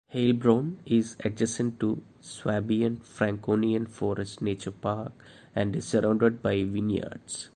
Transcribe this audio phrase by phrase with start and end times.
[0.11, 5.13] Heilbronn is adjacent to Swabian-Franconian Forest Nature Park
[5.55, 7.49] and is surrounded by vineyards.